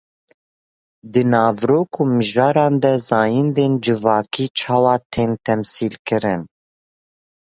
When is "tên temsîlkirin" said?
5.13-6.41